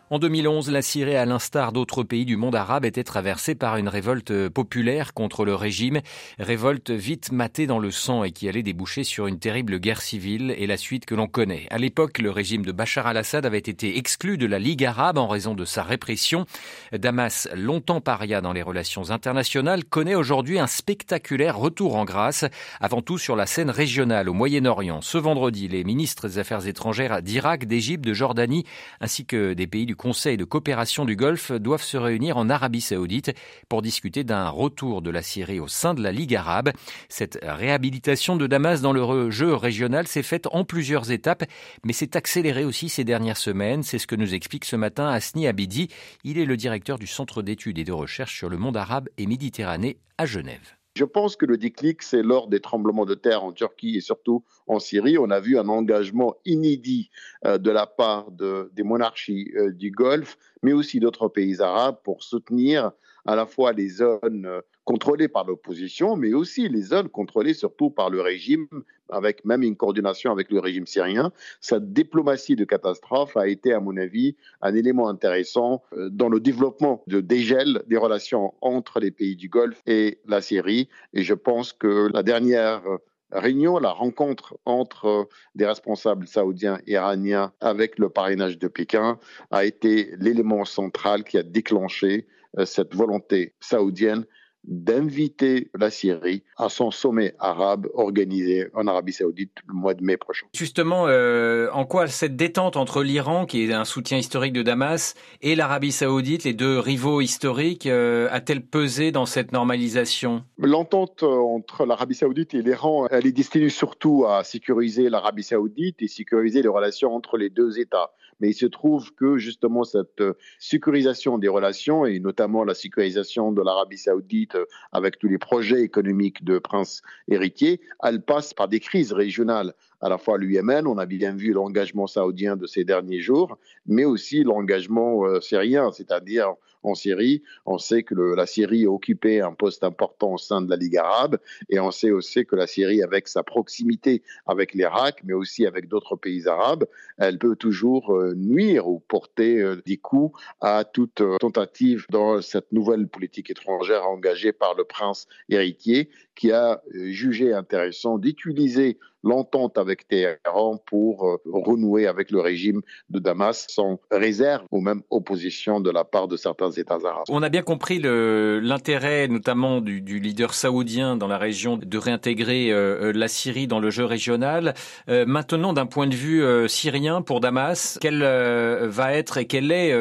En 0.10 0.20
2011, 0.20 0.72
la 0.72 0.82
Syrie, 0.82 1.18
à 1.18 1.26
l'instar 1.26 1.74
d'autres 1.74 2.02
pays 2.02 2.24
du 2.24 2.38
monde 2.38 2.56
arabe, 2.56 2.86
était 2.86 3.04
traversée 3.04 3.56
par 3.56 3.76
une 3.76 3.90
révolte 3.90 4.48
populaire 4.48 5.14
contre 5.14 5.44
le 5.44 5.54
régime, 5.54 6.00
révolte 6.40 6.92
vite 6.92 7.34
matée 7.34 7.68
dans 7.68 7.78
le 7.78 7.92
sang 7.92 8.24
et 8.24 8.32
qui 8.32 8.48
allait 8.48 8.64
déboucher 8.64 9.04
sur 9.04 9.28
une 9.28 9.38
terrible 9.38 9.80
guerre 9.80 10.02
civile 10.02 10.56
et 10.58 10.66
la 10.66 10.78
suite 10.78 11.06
que 11.06 11.14
l'on 11.14 11.28
connaît. 11.28 11.68
À 11.72 11.78
l'époque, 11.78 12.20
le 12.20 12.32
régime 12.32 12.64
de 12.64 12.72
Bachar 12.72 13.06
al-Assad 13.06 13.46
avait 13.46 13.58
été 13.58 13.98
exclu 13.98 14.38
de 14.38 14.46
la 14.46 14.60
Ligue 14.60 14.86
arabe 14.86 15.18
en 15.18 15.28
raison 15.28 15.56
de 15.56 15.66
sa 15.66 15.84
répression. 15.84 16.46
Damas, 16.94 17.50
longtemps 17.54 18.00
paria 18.00 18.40
dans 18.40 18.54
les 18.54 18.62
relations 18.62 19.12
internationales, 19.12 19.84
connaît 19.84 20.16
aujourd'hui 20.16 20.58
un 20.58 20.68
spectaculaire 20.68 21.58
retour 21.58 21.98
en 21.98 22.06
grâce, 22.06 22.46
avant 22.80 23.02
tout 23.02 23.18
sur 23.18 23.36
la 23.36 23.46
scène 23.46 23.70
régionale 23.70 24.30
au 24.30 24.34
Moyen-Orient. 24.34 25.02
Ce 25.02 25.18
vendredi, 25.18 25.68
les 25.68 25.84
ministres 25.84 26.30
des 26.30 26.40
Affaires 26.40 26.66
étrangères 26.66 27.22
d'Irak, 27.22 27.66
d'Égypte, 27.66 28.06
de 28.06 28.14
Jordanie, 28.14 28.64
ainsi 29.02 29.26
que 29.26 29.52
des 29.52 29.68
pays 29.68 29.86
du 29.86 29.97
Conseil 29.98 30.38
de 30.38 30.46
coopération 30.46 31.04
du 31.04 31.16
Golfe 31.16 31.52
doivent 31.52 31.84
se 31.84 31.98
réunir 31.98 32.38
en 32.38 32.50
Arabie 32.50 32.80
saoudite 32.80 33.34
pour 33.68 33.82
discuter 33.82 34.24
d'un 34.24 34.48
retour 34.48 35.02
de 35.02 35.10
la 35.10 35.22
Syrie 35.22 35.60
au 35.60 35.68
sein 35.68 35.94
de 35.94 36.02
la 36.02 36.12
Ligue 36.12 36.36
arabe. 36.36 36.72
Cette 37.10 37.40
réhabilitation 37.42 38.38
de 38.38 38.48
Damas 38.48 38.82
dans 38.82 38.94
le 38.94 39.32
jeu 39.32 39.54
régional 39.54 40.08
s'est 40.08 40.24
faite 40.24 40.48
en 40.52 40.64
plusieurs 40.64 41.12
étapes, 41.12 41.44
mais 41.84 41.94
s'est 41.94 42.16
accélérée 42.16 42.64
aussi 42.64 42.88
ces 42.88 43.04
dernières 43.04 43.38
semaines. 43.38 43.84
C'est 43.84 44.00
ce 44.00 44.08
que 44.08 44.16
nous 44.16 44.34
explique 44.34 44.66
ce 44.66 44.76
matin 44.76 45.10
Asni 45.10 45.48
Abidi. 45.48 45.90
Il 46.24 46.38
est 46.38 46.46
le 46.46 46.56
directeur 46.56 47.00
du 47.00 47.08
Centre 47.08 47.42
d'études 47.42 47.80
et 47.80 47.84
de 47.84 47.92
recherche 47.92 48.38
sur 48.38 48.50
le 48.50 48.58
monde 48.58 48.78
arabe 48.78 49.10
et 49.18 49.26
Méditerranée 49.26 49.98
à 50.18 50.26
Genève. 50.26 50.77
Je 50.98 51.06
pense 51.06 51.36
que 51.36 51.46
le 51.46 51.58
déclic, 51.58 52.02
c'est 52.02 52.24
lors 52.24 52.48
des 52.48 52.60
tremblements 52.60 53.06
de 53.06 53.14
terre 53.14 53.44
en 53.44 53.52
Turquie 53.52 53.98
et 53.98 54.02
surtout 54.02 54.44
en 54.66 54.80
Syrie. 54.80 55.20
On 55.20 55.30
a 55.30 55.40
vu 55.40 55.60
un 55.60 55.70
engagement 55.70 56.34
inédit 56.44 57.12
euh, 57.46 57.60
de 57.60 57.70
la 57.70 57.86
part 57.86 58.32
des 58.32 58.82
monarchies 58.82 59.52
euh, 59.56 59.72
du 59.72 59.92
Golfe, 59.92 60.40
mais 60.64 60.74
aussi 60.74 61.00
d'autres 61.00 61.28
pays 61.28 61.62
arabes 61.62 62.00
pour 62.04 62.24
soutenir 62.24 62.94
à 63.28 63.36
la 63.36 63.46
fois 63.46 63.74
les 63.74 63.90
zones 63.90 64.46
euh, 64.46 64.62
contrôlées 64.86 65.28
par 65.28 65.46
l'opposition, 65.46 66.16
mais 66.16 66.34
aussi 66.34 66.70
les 66.70 66.82
zones 66.82 67.10
contrôlées 67.10 67.54
surtout 67.54 67.90
par 67.90 68.10
le 68.10 68.22
régime, 68.22 68.68
avec 69.10 69.44
même 69.46 69.64
une 69.64 69.76
coordination 69.76 70.32
avec 70.32 70.50
le 70.50 70.60
régime 70.60 70.88
syrien. 70.88 71.32
Cette 71.60 71.92
diplomatie 71.92 72.56
de 72.56 72.64
catastrophe 72.64 73.36
a 73.36 73.48
été, 73.48 73.74
à 73.74 73.82
mon 73.82 73.98
avis, 73.98 74.38
un 74.62 74.74
élément 74.74 75.10
intéressant 75.10 75.84
euh, 75.94 76.10
dans 76.10 76.30
le 76.30 76.40
développement 76.40 77.04
de 77.08 77.20
dégel 77.20 77.84
des 77.88 77.98
relations 77.98 78.54
entre 78.62 79.00
les 79.02 79.12
pays 79.12 79.36
du 79.36 79.50
Golfe 79.50 79.82
et 79.86 80.20
la 80.26 80.42
Syrie. 80.42 80.88
Et 81.14 81.24
je 81.24 81.34
pense 81.34 81.74
que 81.74 82.10
la 82.14 82.24
dernière 82.24 82.82
euh, 82.88 82.98
réunion, 83.32 83.78
la 83.80 83.92
rencontre 83.92 84.58
entre 84.66 85.28
des 85.56 85.66
responsables 85.66 86.28
saoudiens 86.28 86.80
et 86.88 86.94
iraniens 86.94 87.54
avec 87.60 88.00
le 88.00 88.10
parrainage 88.10 88.58
de 88.58 88.68
Pékin 88.68 89.20
a 89.52 89.66
été 89.66 90.16
l'élément 90.18 90.66
central 90.66 91.24
qui 91.24 91.38
a 91.38 91.44
déclenché 91.44 92.28
euh, 92.58 92.66
cette 92.66 92.96
volonté 92.96 93.54
saoudienne 93.60 94.26
d'inviter 94.68 95.70
la 95.78 95.90
Syrie 95.90 96.44
à 96.58 96.70
son 96.70 96.92
sommet 96.92 97.34
arabe 97.40 97.88
organisé 97.94 98.68
en 98.74 98.86
Arabie 98.88 99.14
saoudite 99.14 99.52
le 99.68 99.74
mois 99.74 99.94
de 99.94 100.04
mai 100.04 100.18
prochain. 100.18 100.46
Justement, 100.54 101.06
euh, 101.08 101.70
en 101.72 101.86
quoi 101.86 102.08
cette 102.08 102.36
détente 102.36 102.76
entre 102.76 103.02
l'Iran, 103.02 103.46
qui 103.46 103.64
est 103.64 103.74
un 103.74 103.86
soutien 103.86 104.18
historique 104.18 104.54
de 104.54 104.64
Damas, 104.64 105.16
et 105.42 105.56
l'Arabie 105.56 105.92
saoudite, 105.92 106.44
les 106.44 106.54
deux 106.54 106.80
rivaux 106.80 107.22
historiques, 107.22 107.88
euh, 107.88 108.28
a-t-elle 108.32 108.62
pesé 108.62 109.12
dans 109.12 109.26
cette 109.26 109.54
normalisation? 109.54 110.44
L'entente 110.58 111.24
entre 111.24 111.86
l'Arabie 111.86 112.16
saoudite 112.16 112.54
et 112.54 112.62
l'Iran, 112.62 113.08
elle 113.10 113.26
est 113.26 113.32
destinée 113.32 113.70
surtout 113.70 114.26
à 114.28 114.44
sécuriser 114.44 115.10
l'Arabie 115.10 115.44
saoudite 115.44 116.02
et 116.02 116.08
sécuriser 116.08 116.62
les 116.62 116.68
relations 116.68 117.16
entre 117.16 117.38
les 117.38 117.50
deux 117.50 117.80
États. 117.80 118.12
Mais 118.40 118.50
il 118.50 118.54
se 118.54 118.66
trouve 118.66 119.14
que 119.14 119.38
justement 119.38 119.84
cette 119.84 120.22
euh, 120.22 120.34
sécurisation 120.60 121.38
des 121.38 121.48
relations 121.48 122.06
et 122.06 122.20
notamment 122.20 122.64
la 122.64 122.74
sécurisation 122.74 123.52
de 123.52 123.62
l'Arabie 123.62 123.98
saoudite 123.98 124.56
euh, 124.56 124.66
avec 124.92 125.18
tous 125.18 125.28
les 125.28 125.38
projets 125.38 125.82
économiques 125.82 126.44
de 126.44 126.60
prince 126.60 127.02
héritier, 127.28 127.82
elle 128.04 128.22
passe 128.22 128.54
par 128.54 128.68
des 128.68 128.80
crises 128.80 129.14
régionales 129.14 129.74
à 130.02 130.10
la 130.10 130.18
fois 130.18 130.38
l'UMN, 130.38 130.86
on 130.86 130.98
a 130.98 131.06
bien 131.06 131.36
vu 131.36 131.54
l'engagement 131.54 132.08
saoudien 132.08 132.56
de 132.56 132.68
ces 132.68 132.84
derniers 132.84 133.20
jours, 133.20 133.58
mais 133.86 134.06
aussi 134.06 134.44
l'engagement 134.44 135.26
euh, 135.26 135.42
syrien, 135.42 135.92
c'est-à-dire 135.92 136.54
en 136.84 136.96
Syrie. 136.96 137.44
On 137.66 137.78
sait 137.78 138.04
que 138.04 138.16
la 138.16 138.46
Syrie 138.46 138.86
a 138.86 138.92
occupé 138.92 139.42
un 139.42 139.54
poste 139.54 139.84
important 139.84 140.34
au 140.34 140.38
sein 140.38 140.62
de 140.62 140.70
la 140.70 140.76
Ligue 140.76 140.98
arabe 140.98 141.38
et 141.70 141.80
on 141.80 141.92
sait 141.92 142.12
aussi 142.12 142.46
que 142.46 142.56
la 142.56 142.68
Syrie, 142.68 143.04
avec 143.04 143.28
sa 143.28 143.44
proximité 143.44 144.22
avec 144.46 144.74
l'Irak, 144.74 145.22
mais 145.24 145.34
aussi 145.34 145.66
avec 145.66 145.88
d'autres 145.88 146.16
pays 146.16 146.48
arabes, 146.48 146.86
elle 147.18 147.38
peut 147.38 147.56
toujours 147.56 148.16
euh, 148.16 148.34
nuire 148.36 148.88
ou 148.88 149.00
porter 149.00 149.62
euh, 149.62 149.82
des 149.86 149.98
coups 149.98 150.40
à 150.62 150.84
toute 150.84 151.22
tentative 151.40 152.06
dans 152.10 152.42
cette 152.42 152.72
nouvelle 152.72 153.08
politique 153.08 153.50
étrangère 153.50 154.08
engagée 154.08 154.52
par 154.52 154.76
le 154.76 154.84
prince 154.84 155.28
héritier 155.50 156.10
qui 156.38 156.52
a 156.52 156.82
jugé 156.94 157.54
intéressant 157.54 158.18
d'utiliser 158.18 158.98
l'entente 159.24 159.78
avec 159.78 160.08
Téhéran 160.08 160.82
pour 160.86 161.28
euh, 161.28 161.38
renouer 161.52 162.08
avec 162.08 162.32
le 162.32 162.40
régime 162.40 162.82
de 163.10 163.20
Damas 163.20 163.66
sans 163.70 164.00
réserve 164.12 164.64
ou 164.72 164.82
même 164.82 165.02
opposition 165.10 165.80
de 165.80 165.92
la 165.92 166.04
part 166.04 166.28
de 166.28 166.38
certains 166.38 166.72
États 166.72 167.00
arabes. 167.06 167.26
On 167.30 167.44
a 167.44 167.50
bien 167.50 167.62
compris 167.62 168.00
l'intérêt 168.00 169.28
notamment 169.28 169.82
du, 169.82 170.02
leader 170.20 170.54
saoudien 170.54 171.18
dans 171.18 171.28
la 171.28 171.38
région 171.38 171.78
de 171.78 171.98
réintégrer 171.98 172.72
euh, 172.72 173.10
euh, 173.10 173.14
la 173.14 173.28
Syrie 173.28 173.68
dans 173.68 173.80
le 173.80 173.90
jeu 173.90 174.06
régional. 174.06 174.74
maintenant, 175.08 175.74
d'un 175.74 175.86
point 175.86 176.08
de 176.08 176.16
vue 176.16 176.44
syrien 176.70 177.22
pour 177.22 177.40
Damas, 177.40 177.98
quelle 178.02 178.22
va 178.22 179.14
être 179.14 179.38
et 179.38 179.46
quelle 179.46 179.72
est 179.72 179.94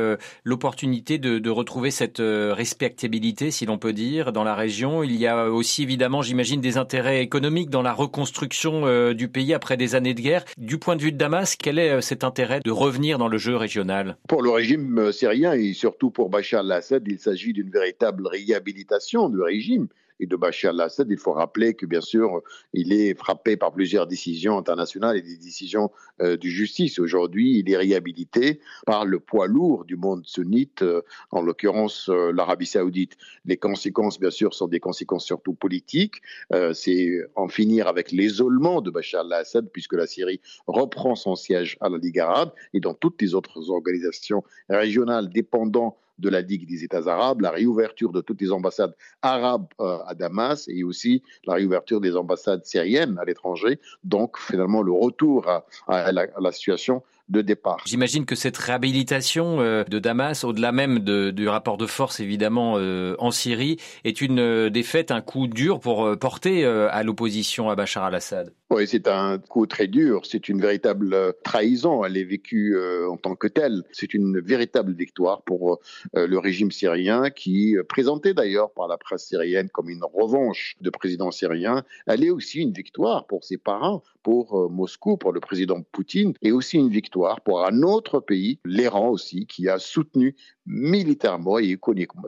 l'opportunité 0.44 1.18
de, 1.18 1.50
retrouver 1.50 1.90
cette 1.90 2.20
respectabilité, 2.20 3.50
si 3.50 3.66
l'on 3.66 3.78
peut 3.78 3.92
dire, 3.92 4.32
dans 4.32 4.44
la 4.44 4.54
région? 4.54 5.02
Il 5.02 5.16
y 5.16 5.26
a 5.26 5.50
aussi 5.50 5.82
évidemment, 5.82 6.22
j'imagine, 6.26 6.60
des 6.60 6.76
intérêts 6.76 7.22
économiques 7.22 7.70
dans 7.70 7.82
la 7.82 7.92
reconstruction 7.92 9.12
du 9.12 9.28
pays 9.28 9.54
après 9.54 9.76
des 9.76 9.94
années 9.94 10.14
de 10.14 10.20
guerre. 10.20 10.44
Du 10.56 10.78
point 10.78 10.96
de 10.96 11.02
vue 11.02 11.12
de 11.12 11.16
Damas, 11.16 11.56
quel 11.56 11.78
est 11.78 11.90
euh, 11.90 12.00
cet 12.00 12.24
intérêt 12.24 12.60
de 12.64 12.70
revenir 12.70 13.18
dans 13.18 13.28
le 13.28 13.38
jeu 13.38 13.56
régional? 13.56 14.16
Pour 14.28 14.42
le 14.42 14.50
régime 14.50 14.98
euh, 14.98 15.12
syrien 15.12 15.52
et 15.52 15.72
surtout 15.72 16.10
pour 16.10 16.28
Bachar 16.28 16.60
al-Assad, 16.60 17.04
il 17.06 17.18
s'agit 17.18 17.52
d'une 17.52 17.70
véritable 17.70 18.26
réhabilitation 18.26 19.28
du 19.28 19.40
régime 19.40 19.88
et 20.20 20.26
de 20.26 20.36
Bachar 20.36 20.74
al-Assad. 20.74 21.08
Il 21.10 21.18
faut 21.18 21.32
rappeler 21.32 21.74
que, 21.74 21.86
bien 21.86 22.00
sûr, 22.00 22.42
il 22.72 22.92
est 22.92 23.14
frappé 23.14 23.56
par 23.56 23.72
plusieurs 23.72 24.06
décisions 24.06 24.58
internationales 24.58 25.16
et 25.16 25.22
des 25.22 25.36
décisions 25.36 25.90
euh, 26.22 26.36
de 26.36 26.48
justice. 26.48 26.98
Aujourd'hui, 26.98 27.58
il 27.58 27.70
est 27.70 27.76
réhabilité 27.76 28.60
par 28.86 29.04
le 29.04 29.20
poids 29.20 29.46
lourd 29.46 29.84
du 29.84 29.96
monde 29.96 30.24
sunnite, 30.26 30.82
euh, 30.82 31.02
en 31.30 31.42
l'occurrence 31.42 32.08
euh, 32.08 32.32
l'Arabie 32.32 32.66
saoudite. 32.66 33.16
Les 33.44 33.56
conséquences, 33.56 34.18
bien 34.18 34.30
sûr, 34.30 34.54
sont 34.54 34.68
des 34.68 34.80
conséquences 34.80 35.24
surtout 35.24 35.54
politiques. 35.54 36.22
C'est 36.72 37.20
en 37.34 37.48
finir 37.48 37.88
avec 37.88 38.10
l'isolement 38.12 38.80
de 38.80 38.90
Bachar 38.90 39.24
al-Assad, 39.24 39.68
puisque 39.72 39.94
la 39.94 40.06
Syrie 40.06 40.40
reprend 40.66 41.14
son 41.14 41.36
siège 41.36 41.76
à 41.80 41.88
la 41.88 41.98
Ligue 41.98 42.20
arabe 42.20 42.52
et 42.72 42.80
dans 42.80 42.94
toutes 42.94 43.20
les 43.20 43.34
autres 43.34 43.70
organisations 43.70 44.44
régionales 44.68 45.28
dépendant 45.28 45.98
de 46.18 46.28
la 46.28 46.40
Ligue 46.40 46.68
des 46.68 46.84
États 46.84 47.06
arabes, 47.06 47.40
la 47.40 47.50
réouverture 47.50 48.12
de 48.12 48.20
toutes 48.20 48.40
les 48.40 48.52
ambassades 48.52 48.94
arabes 49.22 49.66
euh, 49.80 49.98
à 50.06 50.14
Damas 50.14 50.66
et 50.68 50.84
aussi 50.84 51.22
la 51.46 51.54
réouverture 51.54 52.00
des 52.00 52.16
ambassades 52.16 52.64
syriennes 52.64 53.18
à 53.18 53.24
l'étranger. 53.24 53.78
Donc 54.04 54.38
finalement 54.38 54.82
le 54.82 54.92
retour 54.92 55.48
à, 55.86 56.12
la, 56.12 56.52
situation 56.52 57.02
de 57.28 57.42
départ. 57.42 57.82
J'imagine 57.86 58.24
que 58.24 58.34
cette 58.34 58.56
réhabilitation 58.56 59.58
de 59.58 59.98
Damas, 59.98 60.44
au-delà 60.44 60.72
même 60.72 61.00
du 61.00 61.48
rapport 61.48 61.76
de 61.76 61.86
force 61.86 62.20
évidemment 62.20 62.74
en 62.74 63.30
Syrie, 63.30 63.78
est 64.04 64.20
une 64.20 64.68
défaite, 64.68 65.10
un 65.10 65.20
coup 65.20 65.46
dur 65.46 65.80
pour 65.80 66.16
porter 66.18 66.64
à 66.64 67.02
l'opposition 67.02 67.68
à 67.70 67.74
Bachar 67.74 68.04
al-Assad. 68.04 68.52
Oui, 68.70 68.86
c'est 68.86 69.06
un 69.06 69.38
coup 69.38 69.66
très 69.66 69.86
dur. 69.86 70.22
C'est 70.24 70.48
une 70.48 70.60
véritable 70.60 71.34
trahison. 71.44 72.04
Elle 72.04 72.16
est 72.16 72.24
vécue 72.24 72.76
en 73.08 73.16
tant 73.16 73.34
que 73.36 73.48
telle. 73.48 73.82
C'est 73.92 74.14
une 74.14 74.40
véritable 74.40 74.92
victoire 74.92 75.42
pour 75.42 75.80
le 76.14 76.38
régime 76.38 76.70
syrien 76.70 77.30
qui, 77.30 77.76
présenté 77.88 78.34
d'ailleurs 78.34 78.70
par 78.70 78.88
la 78.88 78.98
presse 78.98 79.26
syrienne 79.26 79.68
comme 79.70 79.90
une 79.90 80.04
revanche 80.04 80.76
de 80.80 80.90
président 80.90 81.30
syrien, 81.30 81.84
elle 82.06 82.24
est 82.24 82.30
aussi 82.30 82.60
une 82.60 82.72
victoire 82.72 83.26
pour 83.26 83.44
ses 83.44 83.58
parents, 83.58 84.02
pour 84.22 84.58
euh, 84.58 84.68
Moscou, 84.68 85.16
pour 85.16 85.32
le 85.32 85.40
président 85.40 85.82
Poutine, 85.92 86.34
et 86.42 86.52
aussi 86.52 86.76
une 86.76 86.88
victoire 86.88 87.15
pour 87.44 87.64
un 87.64 87.82
autre 87.82 88.20
pays, 88.20 88.58
l'Iran 88.64 89.08
aussi, 89.08 89.46
qui 89.46 89.68
a 89.68 89.78
soutenu 89.78 90.36
militairement 90.66 91.58
et 91.58 91.78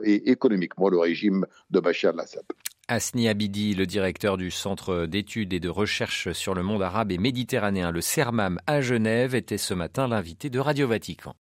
économiquement 0.05 0.89
le 0.89 0.99
régime 0.99 1.45
de 1.69 1.79
Bachar 1.79 2.13
al-Assad. 2.13 2.43
Asni 2.87 3.29
Abidi, 3.29 3.75
le 3.75 3.85
directeur 3.85 4.35
du 4.35 4.49
Centre 4.49 5.05
d'études 5.05 5.53
et 5.53 5.59
de 5.59 5.69
recherche 5.69 6.31
sur 6.31 6.55
le 6.55 6.63
monde 6.63 6.81
arabe 6.81 7.11
et 7.11 7.19
méditerranéen, 7.19 7.91
le 7.91 8.01
CERMAM 8.01 8.59
à 8.65 8.81
Genève, 8.81 9.35
était 9.35 9.59
ce 9.59 9.75
matin 9.75 10.07
l'invité 10.07 10.49
de 10.49 10.59
Radio 10.59 10.87
Vatican. 10.87 11.35